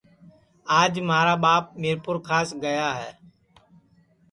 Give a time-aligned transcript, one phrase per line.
[0.79, 3.11] آج مھارا ٻاپ میرپُورکاس گیا ہے